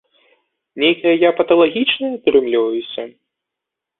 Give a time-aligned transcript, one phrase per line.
[0.83, 3.03] Нейкая я паталагічная атрымліваюся?